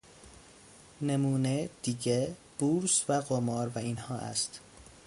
نمونه 1.01 1.69
دیگه 1.83 2.35
بورس 2.59 3.09
و 3.09 3.13
قمار 3.13 3.67
و 3.67 3.77
اینها 3.77 4.15
است. 4.15 4.59